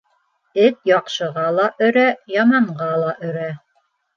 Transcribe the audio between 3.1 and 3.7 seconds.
өрә.